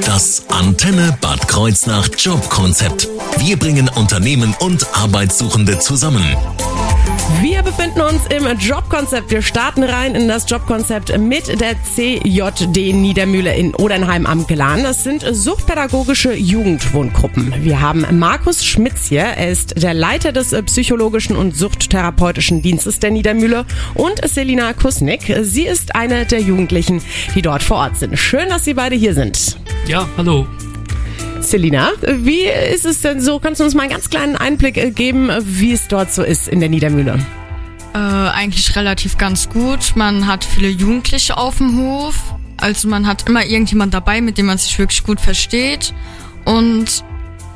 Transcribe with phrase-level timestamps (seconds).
[0.00, 3.08] Das Antenne Bad Kreuznach Jobkonzept.
[3.38, 6.24] Wir bringen Unternehmen und Arbeitssuchende zusammen.
[7.40, 9.30] Wir befinden uns im Jobkonzept.
[9.30, 14.82] Wir starten rein in das Jobkonzept mit der CJD Niedermühle in Odernheim am Glan.
[14.82, 17.54] Das sind suchtpädagogische Jugendwohngruppen.
[17.62, 19.22] Wir haben Markus Schmitz hier.
[19.22, 25.36] Er ist der Leiter des psychologischen und suchttherapeutischen Dienstes der Niedermühle und Selina Kusnik.
[25.42, 27.02] Sie ist eine der Jugendlichen,
[27.34, 28.18] die dort vor Ort sind.
[28.18, 29.58] Schön, dass Sie beide hier sind.
[29.86, 30.46] Ja, hallo.
[31.40, 33.40] Selina, wie ist es denn so?
[33.40, 36.46] Kannst du uns mal einen ganz kleinen Einblick äh, geben, wie es dort so ist
[36.46, 37.18] in der Niedermühle?
[37.92, 39.96] Äh, eigentlich relativ ganz gut.
[39.96, 42.14] Man hat viele Jugendliche auf dem Hof.
[42.58, 45.92] Also man hat immer irgendjemand dabei, mit dem man sich wirklich gut versteht.
[46.44, 47.04] Und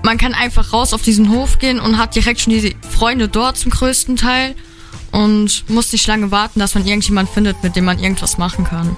[0.02, 3.56] man kann einfach raus auf diesen Hof gehen und hat direkt schon die Freunde dort
[3.56, 4.56] zum größten Teil
[5.12, 8.96] und muss nicht lange warten, dass man irgendjemand findet, mit dem man irgendwas machen kann.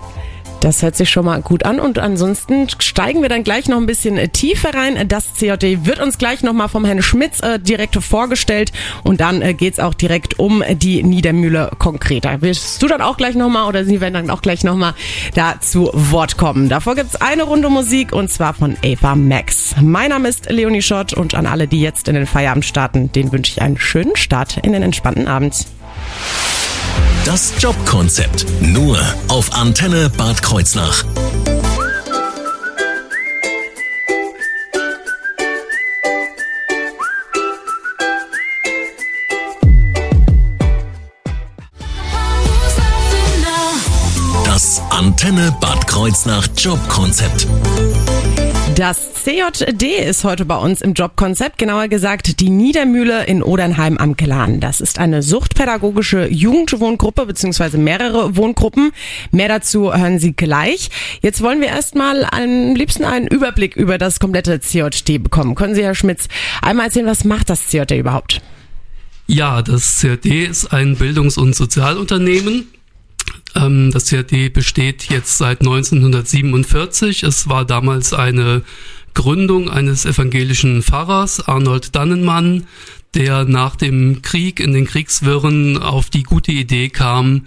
[0.60, 3.86] Das hört sich schon mal gut an und ansonsten steigen wir dann gleich noch ein
[3.86, 5.08] bisschen tiefer rein.
[5.08, 8.72] Das CJD wird uns gleich nochmal vom Herrn Schmitz äh, direkt vorgestellt
[9.04, 12.42] und dann äh, geht's auch direkt um die Niedermühle konkreter.
[12.42, 14.94] Wirst du dann auch gleich nochmal oder Sie werden dann auch gleich nochmal
[15.34, 16.68] da zu Wort kommen.
[16.68, 19.76] Davor gibt's eine Runde Musik und zwar von Ava Max.
[19.80, 23.30] Mein Name ist Leonie Schott und an alle, die jetzt in den Feierabend starten, den
[23.30, 25.66] wünsche ich einen schönen Start in den entspannten Abend.
[27.28, 28.46] Das Jobkonzept.
[28.62, 28.98] Nur
[29.28, 31.04] auf Antenne Bad Kreuznach.
[44.46, 47.46] Das Antenne Bad Kreuznach Jobkonzept.
[48.74, 54.16] Das CJD ist heute bei uns im Jobkonzept, genauer gesagt die Niedermühle in Odernheim am
[54.16, 54.60] Glan.
[54.60, 58.92] Das ist eine suchtpädagogische Jugendwohngruppe beziehungsweise mehrere Wohngruppen.
[59.32, 60.90] Mehr dazu hören Sie gleich.
[61.22, 65.56] Jetzt wollen wir erstmal am liebsten einen Überblick über das komplette CJD bekommen.
[65.56, 66.28] Können Sie, Herr Schmitz,
[66.62, 68.40] einmal erzählen, was macht das CJD überhaupt?
[69.26, 72.68] Ja, das CRD ist ein Bildungs- und Sozialunternehmen.
[73.54, 77.22] Ähm, das CRD besteht jetzt seit 1947.
[77.22, 78.62] Es war damals eine
[79.14, 82.66] Gründung eines evangelischen Pfarrers, Arnold Dannenmann,
[83.14, 87.46] der nach dem Krieg in den Kriegswirren auf die gute Idee kam,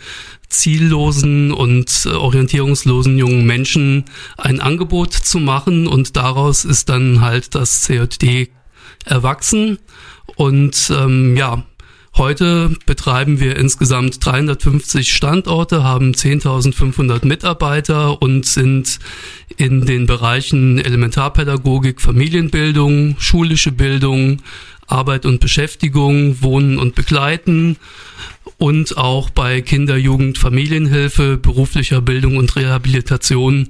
[0.50, 4.06] ziellosen und orientierungslosen jungen Menschen
[4.38, 8.50] ein Angebot zu machen und daraus ist dann halt das CJD
[9.06, 9.80] erwachsen
[10.36, 11.64] und ähm, ja,
[12.22, 19.00] Heute betreiben wir insgesamt 350 Standorte, haben 10.500 Mitarbeiter und sind
[19.58, 24.44] in den Bereichen Elementarpädagogik, Familienbildung, schulische Bildung,
[24.86, 27.78] Arbeit und Beschäftigung, Wohnen und Begleiten
[28.60, 33.70] und auch bei Kinder, Jugend, Familienhilfe, beruflicher Bildung und Rehabilitation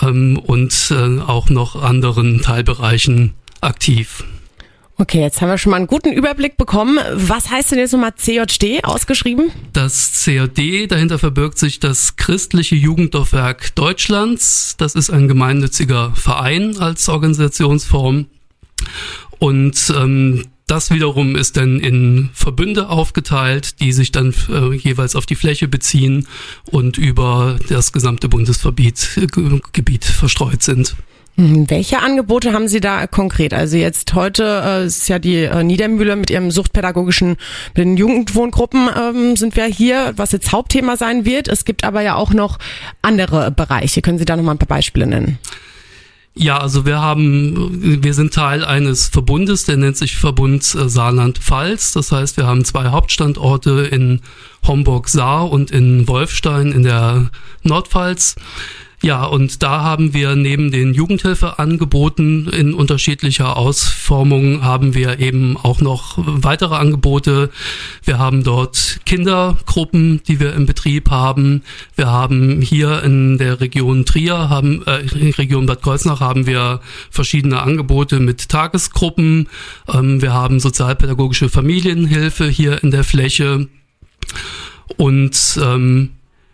[0.00, 4.24] ähm, und äh, auch noch anderen Teilbereichen aktiv.
[5.00, 6.98] Okay, jetzt haben wir schon mal einen guten Überblick bekommen.
[7.14, 9.50] Was heißt denn jetzt nochmal CJD ausgeschrieben?
[9.72, 14.74] Das CJD, dahinter verbirgt sich das Christliche Jugenddorfwerk Deutschlands.
[14.76, 18.26] Das ist ein gemeinnütziger Verein als Organisationsform.
[19.38, 25.24] Und ähm, das wiederum ist dann in Verbünde aufgeteilt, die sich dann äh, jeweils auf
[25.24, 26.28] die Fläche beziehen
[26.66, 30.94] und über das gesamte Bundesgebiet äh, verstreut sind.
[31.36, 31.70] Mhm.
[31.70, 33.54] Welche Angebote haben Sie da konkret?
[33.54, 37.36] Also jetzt heute äh, ist ja die äh, Niedermühle mit ihrem suchtpädagogischen,
[37.74, 41.48] mit den Jugendwohngruppen ähm, sind wir hier, was jetzt Hauptthema sein wird.
[41.48, 42.58] Es gibt aber ja auch noch
[43.02, 44.02] andere Bereiche.
[44.02, 45.38] Können Sie da noch mal ein paar Beispiele nennen?
[46.34, 51.92] Ja, also wir haben, wir sind Teil eines Verbundes, der nennt sich Verbund äh, Saarland-Pfalz.
[51.92, 54.20] Das heißt, wir haben zwei Hauptstandorte in
[54.66, 57.30] Homburg-Saar und in Wolfstein in der
[57.62, 58.36] Nordpfalz.
[59.02, 65.80] Ja, und da haben wir neben den Jugendhilfeangeboten in unterschiedlicher Ausformung haben wir eben auch
[65.80, 67.48] noch weitere Angebote.
[68.04, 71.62] Wir haben dort Kindergruppen, die wir im Betrieb haben.
[71.96, 75.00] Wir haben hier in der Region Trier, haben äh,
[75.38, 76.80] Region Bad Kreuznach haben wir
[77.10, 79.48] verschiedene Angebote mit Tagesgruppen.
[79.88, 83.66] Ähm, wir haben sozialpädagogische Familienhilfe hier in der Fläche
[84.98, 86.10] und ähm,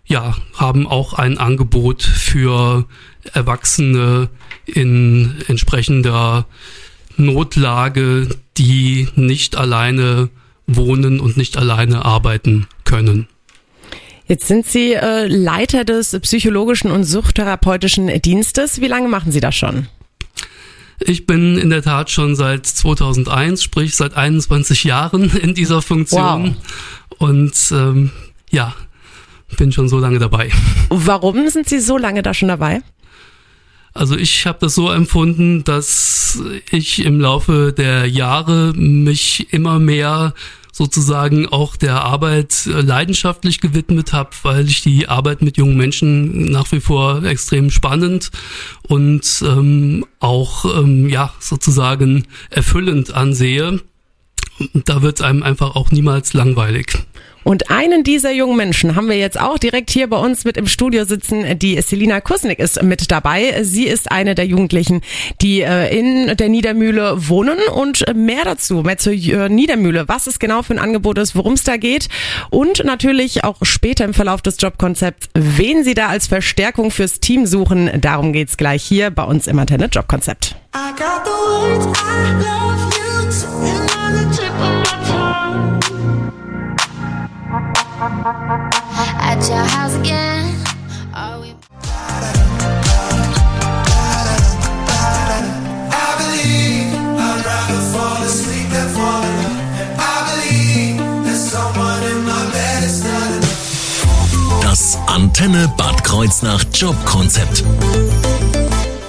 [0.06, 2.86] ja, haben auch ein Angebot für
[3.32, 4.28] Erwachsene
[4.66, 6.46] in entsprechender
[7.16, 10.28] Notlage, die nicht alleine
[10.66, 13.28] wohnen und nicht alleine arbeiten können.
[14.28, 18.80] Jetzt sind Sie äh, Leiter des psychologischen und suchtherapeutischen Dienstes.
[18.80, 19.86] Wie lange machen Sie das schon?
[20.98, 26.56] Ich bin in der Tat schon seit 2001, sprich seit 21 Jahren in dieser Funktion.
[26.56, 27.18] Wow.
[27.18, 28.10] Und ähm,
[28.50, 28.74] ja,
[29.56, 30.50] bin schon so lange dabei.
[30.88, 32.82] Warum sind Sie so lange da schon dabei?
[33.94, 36.38] Also ich habe das so empfunden, dass
[36.70, 40.34] ich im Laufe der Jahre mich immer mehr
[40.76, 46.52] sozusagen auch der Arbeit äh, leidenschaftlich gewidmet habe, weil ich die Arbeit mit jungen Menschen
[46.52, 48.30] nach wie vor extrem spannend
[48.82, 53.80] und ähm, auch ähm, ja sozusagen erfüllend ansehe.
[54.74, 57.05] Da wird einem einfach auch niemals langweilig.
[57.46, 60.66] Und einen dieser jungen Menschen haben wir jetzt auch direkt hier bei uns mit im
[60.66, 61.60] Studio sitzen.
[61.60, 63.62] Die Selina Kusnik ist mit dabei.
[63.62, 65.00] Sie ist eine der Jugendlichen,
[65.40, 70.40] die äh, in der Niedermühle wohnen und mehr dazu, mehr zur äh, Niedermühle, was es
[70.40, 72.08] genau für ein Angebot ist, worum es da geht
[72.50, 77.46] und natürlich auch später im Verlauf des Jobkonzepts, wen Sie da als Verstärkung fürs Team
[77.46, 78.00] suchen.
[78.00, 80.56] Darum geht's gleich hier bei uns im Antenne Jobkonzept.
[80.74, 83.06] I got the words, I love you,
[87.98, 90.54] At your house again.
[91.14, 91.54] Are we?
[104.60, 107.64] Das Antenne Bad Kreuznach Jobkonzept.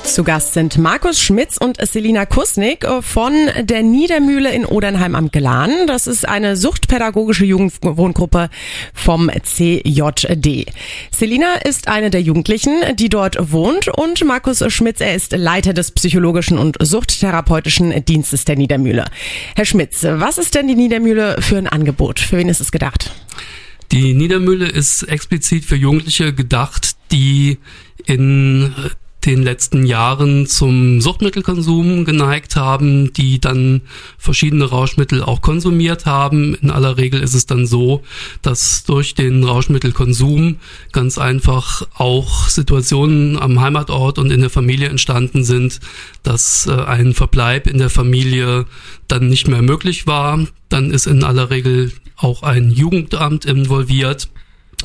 [0.07, 5.85] Zu Gast sind Markus Schmitz und Selina Kusnik von der Niedermühle in Odernheim am Glan.
[5.85, 8.49] Das ist eine suchtpädagogische Jugendwohngruppe
[8.93, 10.65] vom CJD.
[11.11, 15.91] Selina ist eine der Jugendlichen, die dort wohnt und Markus Schmitz, er ist Leiter des
[15.91, 19.05] psychologischen und suchttherapeutischen Dienstes der Niedermühle.
[19.55, 22.19] Herr Schmitz, was ist denn die Niedermühle für ein Angebot?
[22.19, 23.11] Für wen ist es gedacht?
[23.91, 27.57] Die Niedermühle ist explizit für Jugendliche gedacht, die
[28.05, 28.73] in
[29.27, 33.81] den letzten Jahren zum Suchtmittelkonsum geneigt haben, die dann
[34.17, 36.55] verschiedene Rauschmittel auch konsumiert haben.
[36.55, 38.03] In aller Regel ist es dann so,
[38.41, 40.55] dass durch den Rauschmittelkonsum
[40.93, 45.81] ganz einfach auch Situationen am Heimatort und in der Familie entstanden sind,
[46.23, 48.65] dass äh, ein Verbleib in der Familie
[49.09, 50.39] dann nicht mehr möglich war.
[50.69, 54.29] Dann ist in aller Regel auch ein Jugendamt involviert.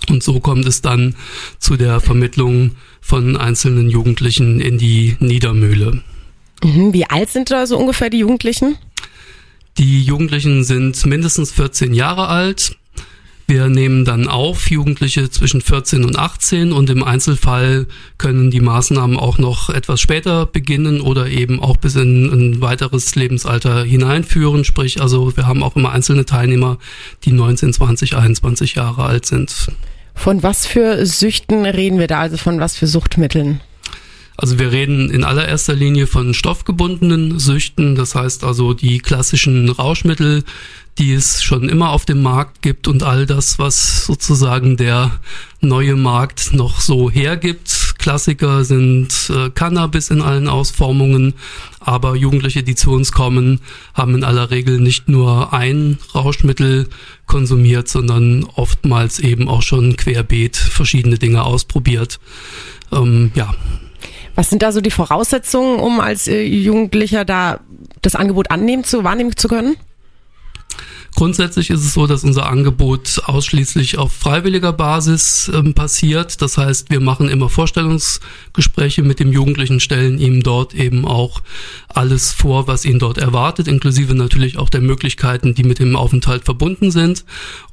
[0.09, 1.15] Und so kommt es dann
[1.59, 6.03] zu der Vermittlung von einzelnen Jugendlichen in die Niedermühle.
[6.63, 8.77] Mhm, wie alt sind da so ungefähr die Jugendlichen?
[9.79, 12.77] Die Jugendlichen sind mindestens 14 Jahre alt.
[13.53, 19.19] Wir nehmen dann auf Jugendliche zwischen 14 und 18 und im Einzelfall können die Maßnahmen
[19.19, 24.65] auch noch etwas später beginnen oder eben auch bis in ein weiteres Lebensalter hineinführen.
[24.65, 26.79] Sprich, also wir haben auch immer einzelne Teilnehmer,
[27.25, 29.67] die 19, 20, 21 Jahre alt sind.
[30.15, 33.61] Von was für Süchten reden wir da, also von was für Suchtmitteln?
[34.37, 40.45] Also wir reden in allererster Linie von stoffgebundenen Süchten, das heißt also die klassischen Rauschmittel,
[40.99, 45.19] die es schon immer auf dem Markt gibt und all das, was sozusagen der
[45.61, 47.95] neue Markt noch so hergibt.
[47.99, 51.35] Klassiker sind äh, Cannabis in allen Ausformungen,
[51.81, 53.61] aber Jugendliche, die zu uns kommen,
[53.95, 56.89] haben in aller Regel nicht nur ein Rauschmittel
[57.27, 62.19] konsumiert, sondern oftmals eben auch schon querbeet verschiedene Dinge ausprobiert.
[62.91, 63.55] Ähm, ja.
[64.35, 67.61] Was sind da so die Voraussetzungen, um als äh, Jugendlicher da
[68.01, 69.77] das Angebot annehmen zu, wahrnehmen zu können?
[71.15, 76.41] Grundsätzlich ist es so, dass unser Angebot ausschließlich auf freiwilliger Basis ähm, passiert.
[76.41, 81.43] Das heißt, wir machen immer Vorstellungsgespräche mit dem Jugendlichen, stellen ihm dort eben auch
[81.89, 86.45] alles vor, was ihn dort erwartet, inklusive natürlich auch der Möglichkeiten, die mit dem Aufenthalt
[86.45, 87.27] verbunden sind.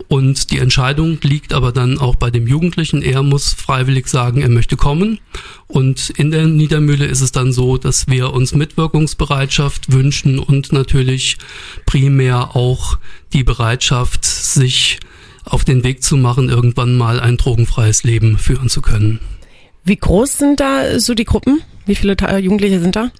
[0.09, 3.01] Und die Entscheidung liegt aber dann auch bei dem Jugendlichen.
[3.01, 5.19] Er muss freiwillig sagen, er möchte kommen.
[5.71, 11.37] Und in der Niedermühle ist es dann so, dass wir uns Mitwirkungsbereitschaft wünschen und natürlich
[11.85, 12.97] primär auch
[13.33, 14.99] die Bereitschaft, sich
[15.45, 19.19] auf den Weg zu machen, irgendwann mal ein drogenfreies Leben führen zu können.
[19.83, 21.61] Wie groß sind da so die Gruppen?
[21.85, 23.11] Wie viele Jugendliche sind da?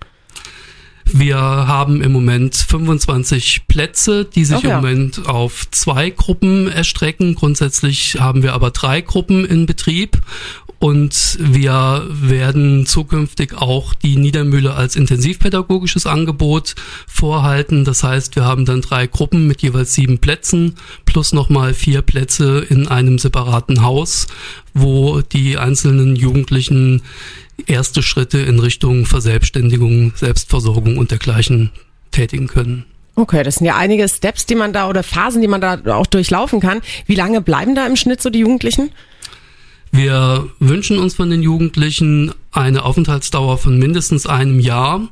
[1.11, 4.69] Wir haben im Moment 25 Plätze, die sich ja.
[4.69, 7.35] im Moment auf zwei Gruppen erstrecken.
[7.35, 10.19] Grundsätzlich haben wir aber drei Gruppen in Betrieb
[10.79, 17.83] und wir werden zukünftig auch die Niedermühle als intensivpädagogisches Angebot vorhalten.
[17.83, 22.65] Das heißt, wir haben dann drei Gruppen mit jeweils sieben Plätzen plus nochmal vier Plätze
[22.69, 24.27] in einem separaten Haus,
[24.73, 27.01] wo die einzelnen Jugendlichen
[27.67, 31.71] erste Schritte in Richtung Verselbstständigung, Selbstversorgung und dergleichen
[32.11, 32.85] tätigen können.
[33.15, 36.07] Okay, das sind ja einige Steps, die man da oder Phasen, die man da auch
[36.07, 36.79] durchlaufen kann.
[37.05, 38.91] Wie lange bleiben da im Schnitt so die Jugendlichen?
[39.91, 45.09] Wir wünschen uns von den Jugendlichen eine Aufenthaltsdauer von mindestens einem Jahr,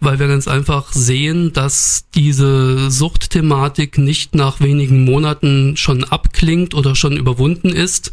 [0.00, 6.94] weil wir ganz einfach sehen, dass diese Suchtthematik nicht nach wenigen Monaten schon abklingt oder
[6.94, 8.12] schon überwunden ist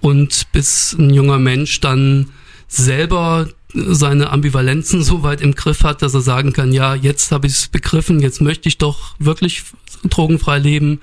[0.00, 2.30] und bis ein junger Mensch dann
[2.68, 7.46] selber seine Ambivalenzen so weit im Griff hat, dass er sagen kann, ja, jetzt habe
[7.46, 9.64] ich es begriffen, jetzt möchte ich doch wirklich
[10.04, 11.00] drogenfrei leben,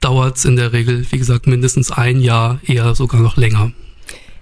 [0.00, 3.72] dauert es in der Regel, wie gesagt, mindestens ein Jahr, eher sogar noch länger.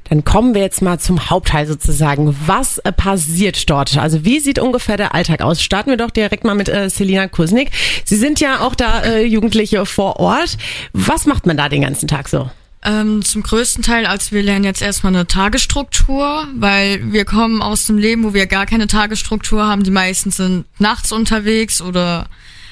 [0.09, 2.37] Dann kommen wir jetzt mal zum Hauptteil sozusagen.
[2.47, 3.97] Was äh, passiert dort?
[3.97, 5.63] Also wie sieht ungefähr der Alltag aus?
[5.63, 7.71] Starten wir doch direkt mal mit äh, Selina Kusnik.
[8.05, 10.57] Sie sind ja auch da äh, Jugendliche vor Ort.
[10.93, 12.51] Was macht man da den ganzen Tag so?
[12.85, 17.87] Ähm, zum größten Teil, also wir lernen jetzt erstmal eine Tagesstruktur, weil wir kommen aus
[17.87, 19.83] dem Leben, wo wir gar keine Tagesstruktur haben.
[19.83, 22.27] Die meisten sind nachts unterwegs oder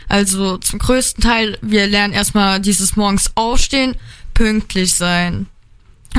[0.08, 3.96] also zum größten Teil, wir lernen erstmal dieses morgens aufstehen,
[4.34, 5.46] pünktlich sein,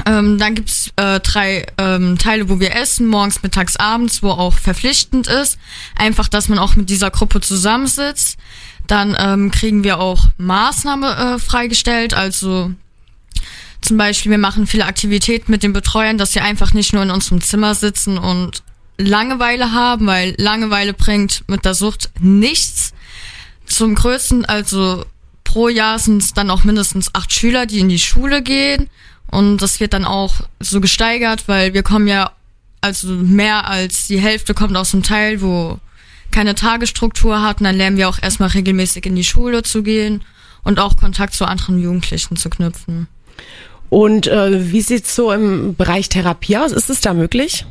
[0.06, 4.54] ähm, dann gibt's äh, drei ähm, Teile, wo wir essen, morgens, mittags, abends, wo auch
[4.54, 5.58] verpflichtend ist.
[5.96, 8.38] Einfach, dass man auch mit dieser Gruppe zusammensitzt.
[8.88, 12.72] Dann ähm, kriegen wir auch Maßnahme äh, freigestellt, also
[13.86, 17.12] zum Beispiel, wir machen viele Aktivitäten mit den Betreuern, dass sie einfach nicht nur in
[17.12, 18.64] unserem Zimmer sitzen und
[18.98, 22.94] Langeweile haben, weil Langeweile bringt mit der Sucht nichts.
[23.68, 25.06] Zum größten, also
[25.44, 28.90] pro Jahr sind es dann auch mindestens acht Schüler, die in die Schule gehen.
[29.36, 32.32] Und das wird dann auch so gesteigert, weil wir kommen ja,
[32.80, 35.78] also mehr als die Hälfte kommt aus einem Teil, wo
[36.32, 37.60] keine Tagesstruktur hat.
[37.60, 40.24] Und dann lernen wir auch erstmal regelmäßig in die Schule zu gehen
[40.64, 43.08] und auch Kontakt zu anderen Jugendlichen zu knüpfen.
[43.90, 46.72] Und äh, wie sieht's so im Bereich Therapie aus?
[46.72, 47.66] Ist es da möglich?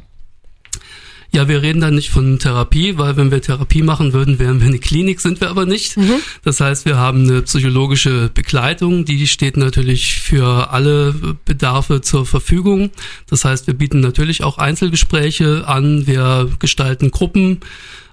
[1.35, 4.69] Ja, wir reden da nicht von Therapie, weil wenn wir Therapie machen würden, wären wir
[4.69, 5.97] eine Klinik, sind wir aber nicht.
[5.97, 6.21] Mhm.
[6.45, 11.13] Das heißt, wir haben eine psychologische Begleitung, die steht natürlich für alle
[11.45, 12.91] Bedarfe zur Verfügung.
[13.29, 17.59] Das heißt, wir bieten natürlich auch Einzelgespräche an, wir gestalten Gruppen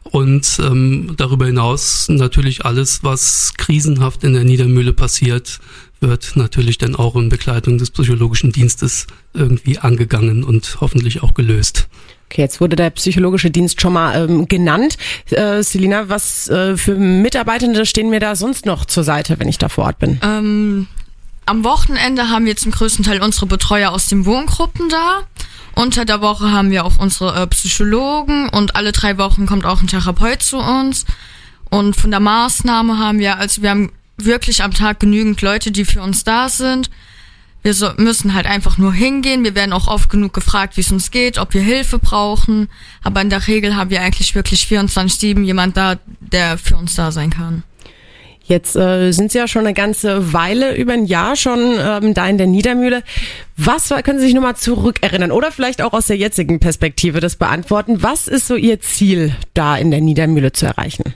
[0.03, 5.59] und ähm, darüber hinaus natürlich alles, was krisenhaft in der Niedermühle passiert,
[5.99, 11.87] wird natürlich dann auch in Begleitung des psychologischen Dienstes irgendwie angegangen und hoffentlich auch gelöst.
[12.31, 14.97] Okay, jetzt wurde der psychologische Dienst schon mal ähm, genannt.
[15.31, 19.57] Äh, Selina, was äh, für Mitarbeitende stehen mir da sonst noch zur Seite, wenn ich
[19.57, 20.17] da vor Ort bin?
[20.23, 20.87] Ähm,
[21.45, 25.23] am Wochenende haben wir zum größten Teil unsere Betreuer aus den Wohngruppen da.
[25.75, 29.81] Unter der Woche haben wir auch unsere äh, Psychologen und alle drei Wochen kommt auch
[29.81, 31.05] ein Therapeut zu uns.
[31.69, 35.83] Und von der Maßnahme haben wir, also wir haben wirklich am Tag genügend Leute, die
[35.83, 36.89] für uns da sind.
[37.63, 39.43] Wir so, müssen halt einfach nur hingehen.
[39.43, 42.69] Wir werden auch oft genug gefragt, wie es uns geht, ob wir Hilfe brauchen.
[43.03, 47.11] Aber in der Regel haben wir eigentlich wirklich 24-7 jemand da, der für uns da
[47.11, 47.63] sein kann.
[48.43, 52.27] Jetzt äh, sind Sie ja schon eine ganze Weile, über ein Jahr schon ähm, da
[52.27, 53.03] in der Niedermühle.
[53.55, 58.01] Was können Sie sich nochmal zurückerinnern oder vielleicht auch aus der jetzigen Perspektive das beantworten?
[58.01, 61.13] Was ist so Ihr Ziel, da in der Niedermühle zu erreichen?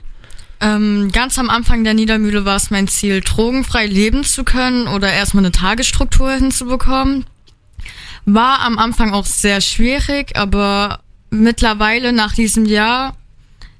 [0.60, 5.12] Ähm, ganz am Anfang der Niedermühle war es mein Ziel, drogenfrei leben zu können oder
[5.12, 7.26] erstmal eine Tagesstruktur hinzubekommen.
[8.24, 13.14] War am Anfang auch sehr schwierig, aber mittlerweile nach diesem Jahr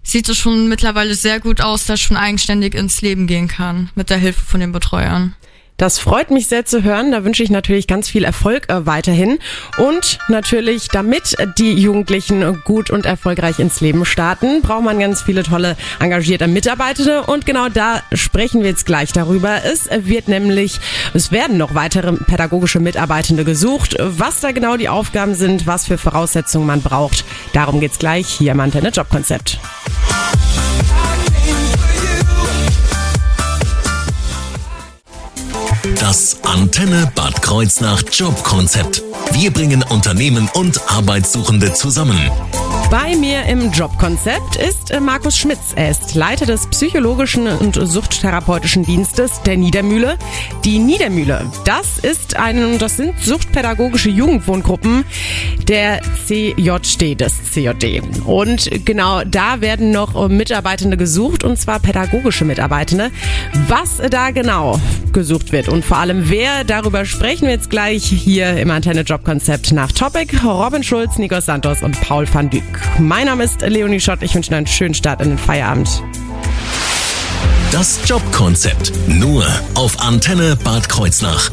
[0.03, 3.91] sieht es schon mittlerweile sehr gut aus, dass ich schon eigenständig ins Leben gehen kann
[3.95, 5.35] mit der Hilfe von den Betreuern.
[5.77, 7.13] Das freut mich sehr zu hören.
[7.13, 9.39] Da wünsche ich natürlich ganz viel Erfolg äh, weiterhin.
[9.79, 15.43] Und natürlich, damit die Jugendlichen gut und erfolgreich ins Leben starten, braucht man ganz viele
[15.43, 17.23] tolle, engagierte Mitarbeitende.
[17.23, 19.65] Und genau da sprechen wir jetzt gleich darüber.
[19.65, 20.81] Es wird nämlich,
[21.13, 23.97] es werden noch weitere pädagogische Mitarbeitende gesucht.
[23.99, 28.53] Was da genau die Aufgaben sind, was für Voraussetzungen man braucht, darum geht's gleich hier
[28.53, 29.59] im Antenne Jobkonzept.
[35.95, 39.03] Das Antenne Bad Kreuznach Jobkonzept.
[39.33, 42.31] Wir bringen Unternehmen und Arbeitssuchende zusammen.
[42.91, 45.73] Bei mir im Jobkonzept ist äh, Markus Schmitz.
[45.75, 50.17] Er ist Leiter des psychologischen und suchttherapeutischen Dienstes der Niedermühle.
[50.65, 55.05] Die Niedermühle, das ist ein, das sind suchtpädagogische Jugendwohngruppen
[55.67, 58.03] der CJD, des CJD.
[58.25, 63.11] Und genau da werden noch Mitarbeitende gesucht und zwar pädagogische Mitarbeitende.
[63.67, 64.79] Was da genau
[65.13, 69.73] gesucht wird und vor allem wer, darüber sprechen wir jetzt gleich hier im Antenne Jobkonzept
[69.73, 70.37] nach Topic.
[70.45, 72.76] Robin Schulz, Nikos Santos und Paul van Dyk.
[72.99, 74.23] Mein Name ist Leonie Schott.
[74.23, 76.03] Ich wünsche Ihnen einen schönen Start in den Feierabend.
[77.73, 81.51] Das Jobkonzept nur auf Antenne Bad Kreuznach.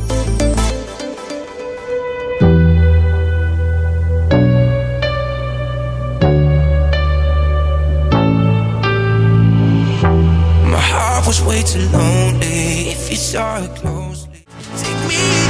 [10.65, 14.45] My heart was way too lonely if you saw it closely.
[14.77, 15.42] Take me.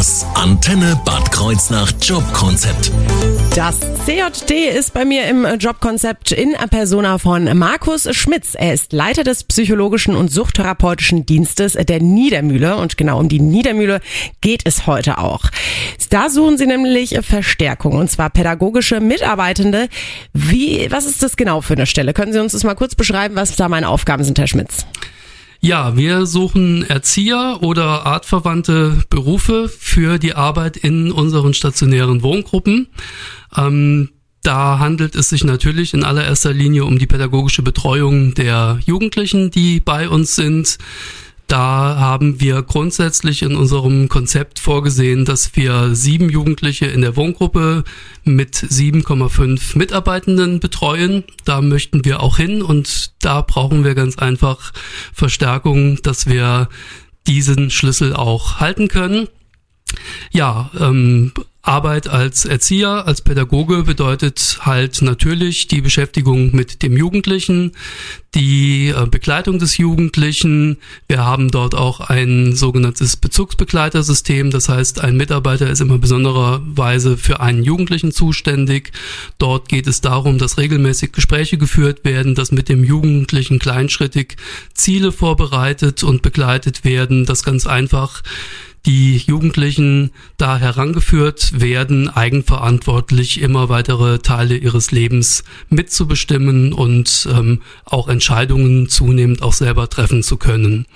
[0.00, 2.90] Das Antenne Bad Kreuznach Jobkonzept.
[3.54, 8.54] Das CJD ist bei mir im Jobkonzept in Persona von Markus Schmitz.
[8.54, 14.00] Er ist Leiter des psychologischen und suchtherapeutischen Dienstes der Niedermühle und genau um die Niedermühle
[14.40, 15.42] geht es heute auch.
[16.08, 19.90] Da suchen sie nämlich Verstärkung und zwar pädagogische Mitarbeitende.
[20.32, 22.14] Wie, was ist das genau für eine Stelle?
[22.14, 24.86] Können Sie uns das mal kurz beschreiben, was da meine Aufgaben sind, Herr Schmitz?
[25.62, 32.88] Ja, wir suchen Erzieher oder artverwandte Berufe für die Arbeit in unseren stationären Wohngruppen.
[33.54, 34.08] Ähm,
[34.42, 39.80] da handelt es sich natürlich in allererster Linie um die pädagogische Betreuung der Jugendlichen, die
[39.80, 40.78] bei uns sind.
[41.50, 47.82] Da haben wir grundsätzlich in unserem Konzept vorgesehen, dass wir sieben Jugendliche in der Wohngruppe
[48.22, 51.24] mit 7,5 Mitarbeitenden betreuen.
[51.44, 54.72] Da möchten wir auch hin und da brauchen wir ganz einfach
[55.12, 56.68] Verstärkung, dass wir
[57.26, 59.26] diesen Schlüssel auch halten können.
[60.32, 61.32] Ja, ähm,
[61.62, 67.72] Arbeit als Erzieher, als Pädagoge bedeutet halt natürlich die Beschäftigung mit dem Jugendlichen,
[68.34, 70.78] die äh, Begleitung des Jugendlichen.
[71.06, 74.50] Wir haben dort auch ein sogenanntes Bezugsbegleitersystem.
[74.50, 78.92] Das heißt, ein Mitarbeiter ist immer besondererweise für einen Jugendlichen zuständig.
[79.36, 84.36] Dort geht es darum, dass regelmäßig Gespräche geführt werden, dass mit dem Jugendlichen kleinschrittig
[84.72, 88.22] Ziele vorbereitet und begleitet werden, dass ganz einfach
[88.86, 98.08] die Jugendlichen da herangeführt werden, eigenverantwortlich immer weitere Teile ihres Lebens mitzubestimmen und ähm, auch
[98.08, 100.86] Entscheidungen zunehmend auch selber treffen zu können.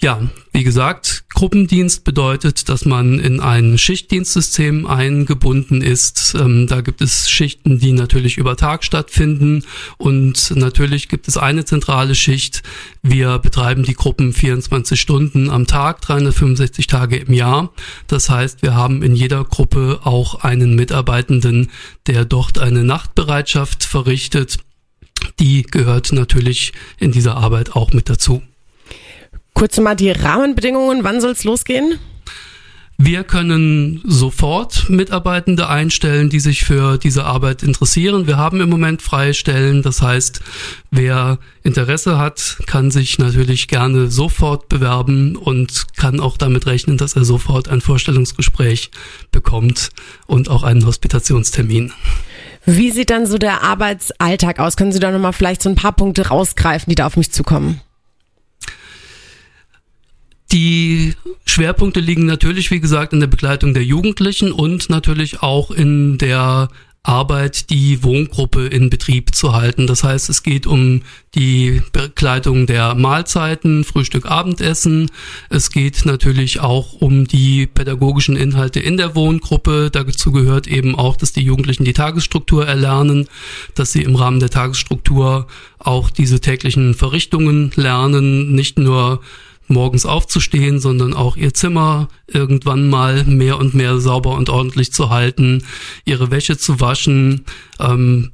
[0.00, 6.36] Ja, wie gesagt, Gruppendienst bedeutet, dass man in ein Schichtdienstsystem eingebunden ist.
[6.38, 9.64] Ähm, da gibt es Schichten, die natürlich über Tag stattfinden
[9.96, 12.62] und natürlich gibt es eine zentrale Schicht.
[13.02, 17.72] Wir betreiben die Gruppen 24 Stunden am Tag, 365 Tage im Jahr.
[18.06, 21.70] Das heißt, wir haben in jeder Gruppe auch einen Mitarbeitenden,
[22.06, 24.58] der dort eine Nachtbereitschaft verrichtet.
[25.40, 28.42] Die gehört natürlich in dieser Arbeit auch mit dazu.
[29.58, 31.98] Kurz mal die Rahmenbedingungen, wann soll es losgehen?
[32.96, 38.28] Wir können sofort Mitarbeitende einstellen, die sich für diese Arbeit interessieren.
[38.28, 39.82] Wir haben im Moment freie Stellen.
[39.82, 40.38] Das heißt,
[40.92, 47.16] wer Interesse hat, kann sich natürlich gerne sofort bewerben und kann auch damit rechnen, dass
[47.16, 48.92] er sofort ein Vorstellungsgespräch
[49.32, 49.88] bekommt
[50.28, 51.92] und auch einen Hospitationstermin.
[52.64, 54.76] Wie sieht dann so der Arbeitsalltag aus?
[54.76, 57.80] Können Sie da nochmal vielleicht so ein paar Punkte rausgreifen, die da auf mich zukommen?
[60.52, 66.16] Die Schwerpunkte liegen natürlich, wie gesagt, in der Begleitung der Jugendlichen und natürlich auch in
[66.16, 66.68] der
[67.02, 69.86] Arbeit, die Wohngruppe in Betrieb zu halten.
[69.86, 71.02] Das heißt, es geht um
[71.34, 75.10] die Begleitung der Mahlzeiten, Frühstück, Abendessen.
[75.48, 79.90] Es geht natürlich auch um die pädagogischen Inhalte in der Wohngruppe.
[79.90, 83.28] Dazu gehört eben auch, dass die Jugendlichen die Tagesstruktur erlernen,
[83.74, 85.46] dass sie im Rahmen der Tagesstruktur
[85.78, 89.20] auch diese täglichen Verrichtungen lernen, nicht nur
[89.68, 95.10] morgens aufzustehen, sondern auch ihr Zimmer irgendwann mal mehr und mehr sauber und ordentlich zu
[95.10, 95.64] halten,
[96.04, 97.44] ihre Wäsche zu waschen,
[97.78, 98.30] ähm,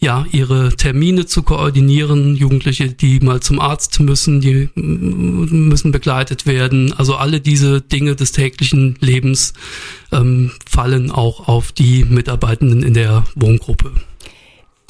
[0.00, 6.92] ja, ihre Termine zu koordinieren, Jugendliche, die mal zum Arzt müssen, die müssen begleitet werden.
[6.92, 9.54] Also alle diese Dinge des täglichen Lebens
[10.12, 13.90] ähm, fallen auch auf die Mitarbeitenden in der Wohngruppe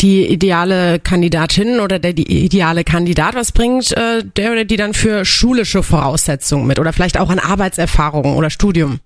[0.00, 4.94] die ideale Kandidatin oder der die ideale Kandidat, was bringt äh, der oder die dann
[4.94, 9.00] für schulische Voraussetzungen mit oder vielleicht auch an Arbeitserfahrung oder Studium?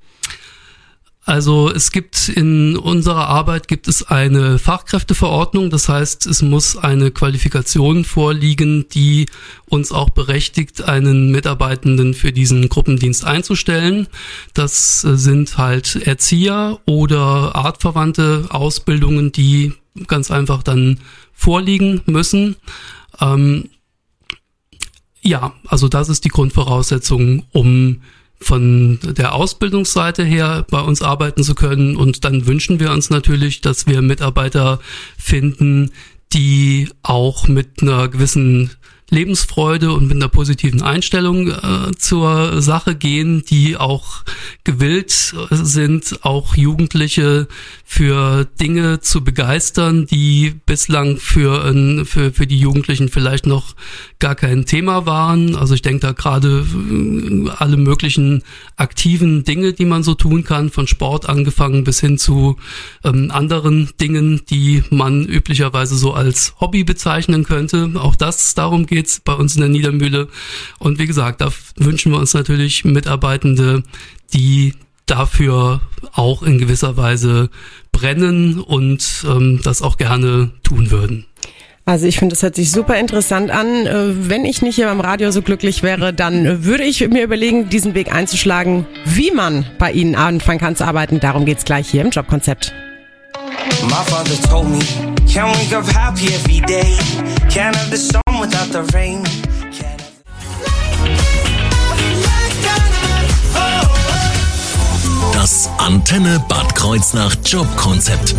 [1.24, 7.12] Also es gibt in unserer Arbeit gibt es eine Fachkräfteverordnung, das heißt, es muss eine
[7.12, 9.26] Qualifikation vorliegen, die
[9.66, 14.08] uns auch berechtigt, einen Mitarbeitenden für diesen Gruppendienst einzustellen.
[14.52, 19.74] Das sind halt Erzieher oder artverwandte Ausbildungen, die
[20.08, 20.98] ganz einfach dann
[21.32, 22.56] vorliegen müssen.
[23.20, 23.68] Ähm,
[25.20, 28.02] ja, also das ist die Grundvoraussetzung, um
[28.42, 31.96] von der Ausbildungsseite her bei uns arbeiten zu können.
[31.96, 34.80] Und dann wünschen wir uns natürlich, dass wir Mitarbeiter
[35.16, 35.90] finden,
[36.32, 38.70] die auch mit einer gewissen
[39.12, 44.24] Lebensfreude und mit einer positiven Einstellung äh, zur Sache gehen, die auch
[44.64, 47.46] gewillt sind, auch Jugendliche
[47.84, 53.74] für Dinge zu begeistern, die bislang für, für, für die Jugendlichen vielleicht noch
[54.18, 55.56] gar kein Thema waren.
[55.56, 58.42] Also ich denke da gerade äh, alle möglichen
[58.76, 62.56] aktiven Dinge, die man so tun kann, von Sport angefangen bis hin zu
[63.04, 67.90] ähm, anderen Dingen, die man üblicherweise so als Hobby bezeichnen könnte.
[67.96, 70.28] Auch das, darum geht's bei uns in der Niedermühle.
[70.78, 73.82] Und wie gesagt, da wünschen wir uns natürlich Mitarbeitende,
[74.32, 74.74] die
[75.06, 75.80] dafür
[76.12, 77.50] auch in gewisser Weise
[77.90, 81.26] brennen und ähm, das auch gerne tun würden.
[81.84, 83.86] Also ich finde, das hört sich super interessant an.
[83.86, 87.68] Äh, wenn ich nicht hier beim Radio so glücklich wäre, dann würde ich mir überlegen,
[87.68, 91.18] diesen Weg einzuschlagen, wie man bei Ihnen anfangen kann zu arbeiten.
[91.18, 92.72] Darum geht's gleich hier im Jobkonzept.
[93.82, 94.78] My father told me,
[95.26, 96.96] can't wake up happy every day.
[97.50, 99.22] Can't have the sun without the rain.
[105.32, 108.34] Das Antenne Bad Kreuznach Jobkonzept.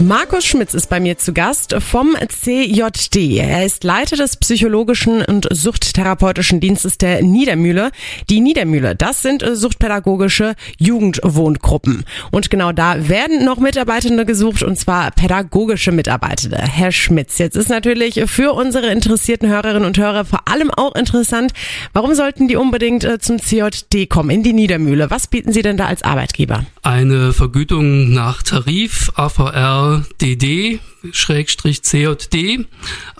[0.00, 3.38] Markus Schmitz ist bei mir zu Gast vom CJD.
[3.38, 7.90] Er ist Leiter des psychologischen und suchttherapeutischen Dienstes der Niedermühle.
[8.28, 12.04] Die Niedermühle, das sind äh, suchtpädagogische Jugendwohngruppen.
[12.30, 16.58] Und genau da werden noch Mitarbeitende gesucht, und zwar pädagogische Mitarbeitende.
[16.58, 21.52] Herr Schmitz, jetzt ist natürlich für unsere interessierten Hörerinnen und Hörer vor allem auch interessant,
[21.94, 25.10] warum sollten die unbedingt äh, zum CJD kommen, in die Niedermühle?
[25.10, 26.66] Was bieten Sie denn da als Arbeitgeber?
[26.82, 29.85] Eine Vergütung nach Tarif, AVR,
[30.20, 30.80] DD
[31.12, 32.66] Schrägstrich CJD.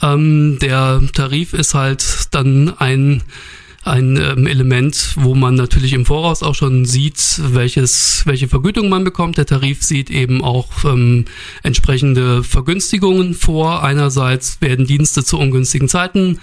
[0.02, 3.22] Ähm, der Tarif ist halt dann ein
[3.86, 9.04] ein ähm, Element, wo man natürlich im Voraus auch schon sieht, welches, welche Vergütung man
[9.04, 9.38] bekommt.
[9.38, 11.26] Der Tarif sieht eben auch ähm,
[11.62, 13.84] entsprechende Vergünstigungen vor.
[13.84, 16.40] Einerseits werden Dienste zu ungünstigen Zeiten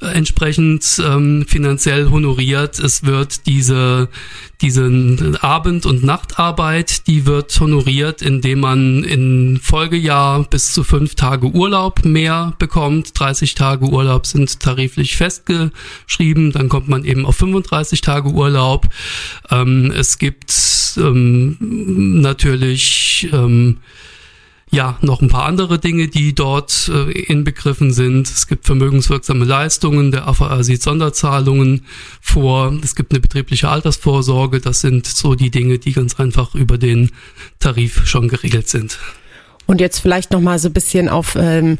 [0.00, 2.78] äh, entsprechend ähm, finanziell honoriert.
[2.78, 4.08] Es wird diese,
[4.62, 11.48] diese Abend- und Nachtarbeit, die wird honoriert, indem man in Folgejahr bis zu fünf Tage
[11.48, 13.18] Urlaub mehr bekommt.
[13.18, 16.52] 30 Tage Urlaub sind tariflich festgeschrieben.
[16.52, 18.88] Dann kommt man eben auf 35 Tage Urlaub.
[19.50, 20.52] Ähm, es gibt
[20.96, 23.78] ähm, natürlich ähm,
[24.72, 28.28] ja, noch ein paar andere Dinge, die dort äh, inbegriffen sind.
[28.28, 31.86] Es gibt vermögenswirksame Leistungen, der AVR sieht Sonderzahlungen
[32.20, 36.78] vor, es gibt eine betriebliche Altersvorsorge, das sind so die Dinge, die ganz einfach über
[36.78, 37.10] den
[37.58, 38.98] Tarif schon geregelt sind.
[39.70, 41.78] Und jetzt vielleicht noch mal so ein bisschen auf ähm,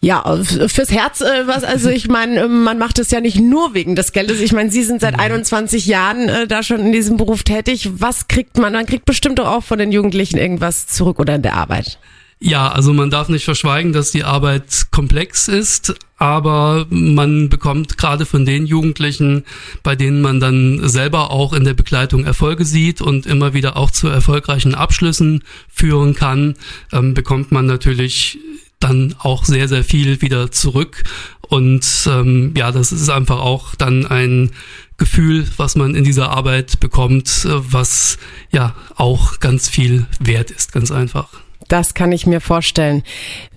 [0.00, 3.74] ja fürs Herz äh, was also ich meine äh, man macht es ja nicht nur
[3.74, 4.40] wegen des Geldes.
[4.40, 7.90] Ich meine Sie sind seit 21 Jahren äh, da schon in diesem Beruf tätig.
[7.94, 11.42] Was kriegt man man kriegt bestimmt doch auch von den Jugendlichen irgendwas zurück oder in
[11.42, 11.98] der Arbeit
[12.44, 18.26] Ja, also man darf nicht verschweigen, dass die Arbeit komplex ist, aber man bekommt gerade
[18.26, 19.44] von den Jugendlichen,
[19.84, 23.92] bei denen man dann selber auch in der Begleitung Erfolge sieht und immer wieder auch
[23.92, 26.56] zu erfolgreichen Abschlüssen führen kann,
[26.90, 28.40] ähm, bekommt man natürlich
[28.80, 31.04] dann auch sehr, sehr viel wieder zurück.
[31.42, 34.50] Und ähm, ja, das ist einfach auch dann ein
[34.96, 38.18] Gefühl, was man in dieser Arbeit bekommt, äh, was
[38.50, 41.41] ja auch ganz viel wert ist, ganz einfach.
[41.68, 43.02] Das kann ich mir vorstellen.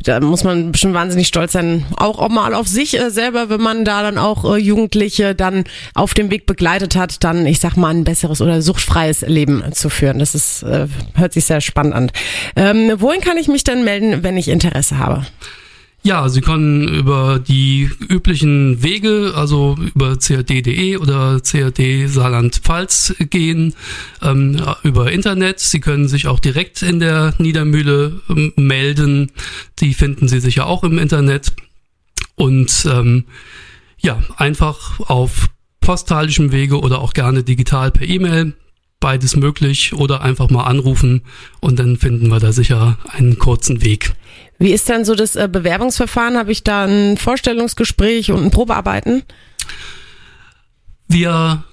[0.04, 3.62] Da muss man bestimmt wahnsinnig stolz sein, auch, auch mal auf sich äh, selber, wenn
[3.62, 5.64] man da dann auch äh, Jugendliche dann
[5.94, 9.90] auf dem Weg begleitet hat, dann, ich sag mal, ein besseres oder suchtfreies Leben zu
[9.90, 10.20] führen.
[10.20, 12.12] Das ist, äh, hört sich sehr spannend an.
[12.56, 15.26] Ähm, wohin kann ich mich denn melden, wenn ich Interesse habe?
[16.06, 23.74] Ja, Sie können über die üblichen Wege, also über crd.de oder crd Saarland-Pfalz gehen,
[24.22, 25.60] ähm, über Internet.
[25.60, 29.32] Sie können sich auch direkt in der Niedermühle ähm, melden.
[29.80, 31.54] Die finden Sie sicher auch im Internet.
[32.36, 33.24] Und ähm,
[33.98, 35.50] ja, einfach auf
[35.82, 38.54] postalischem Wege oder auch gerne digital per E-Mail.
[39.06, 41.22] Beides möglich oder einfach mal anrufen
[41.60, 44.16] und dann finden wir da sicher einen kurzen Weg.
[44.58, 46.36] Wie ist dann so das äh, Bewerbungsverfahren?
[46.38, 49.22] Habe ich da ein Vorstellungsgespräch und ein Probearbeiten?
[51.08, 51.64] Wir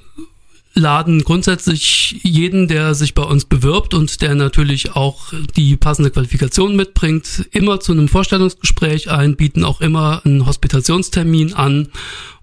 [0.74, 6.76] laden grundsätzlich jeden, der sich bei uns bewirbt und der natürlich auch die passende Qualifikation
[6.76, 11.88] mitbringt, immer zu einem Vorstellungsgespräch ein, bieten auch immer einen Hospitationstermin an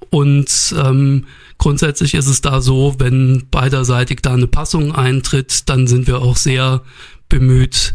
[0.10, 1.25] und ähm,
[1.60, 6.38] grundsätzlich ist es da so, wenn beiderseitig da eine Passung eintritt, dann sind wir auch
[6.38, 6.82] sehr
[7.28, 7.93] bemüht,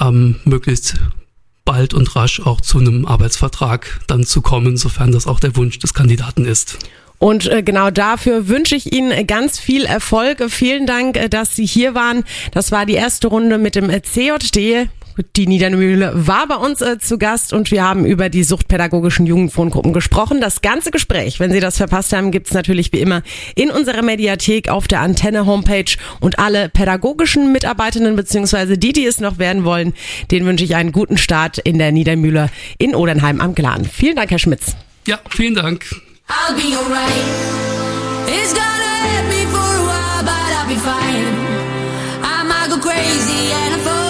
[0.00, 0.96] ähm, möglichst
[1.64, 5.78] bald und rasch auch zu einem Arbeitsvertrag dann zu kommen, sofern das auch der Wunsch
[5.78, 6.78] des Kandidaten ist.
[7.18, 10.42] Und äh, genau dafür wünsche ich Ihnen ganz viel Erfolg.
[10.50, 12.24] Vielen Dank, äh, dass Sie hier waren.
[12.52, 14.88] Das war die erste Runde mit dem CJD.
[15.36, 19.92] Die Niedermühle war bei uns äh, zu Gast und wir haben über die suchtpädagogischen Jugendwohngruppen
[19.92, 20.40] gesprochen.
[20.40, 23.22] Das ganze Gespräch, wenn Sie das verpasst haben, gibt's natürlich wie immer
[23.54, 29.38] in unserer Mediathek auf der Antenne-Homepage und alle pädagogischen Mitarbeitenden beziehungsweise die, die es noch
[29.38, 29.94] werden wollen,
[30.32, 33.84] denen wünsche ich einen guten Start in der Niedermühle in Odernheim am Glan.
[33.84, 34.74] Vielen Dank, Herr Schmitz.
[35.06, 35.84] Ja, vielen Dank.
[36.28, 37.12] I'll be alright.
[38.26, 41.34] It's gonna hurt me for a while, but I'll be fine.
[42.22, 44.03] I might go crazy and I